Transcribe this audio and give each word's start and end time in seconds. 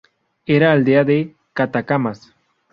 Era 0.47 0.71
Aldea 0.71 1.03
de 1.03 1.35
Catacamas. 1.53 2.33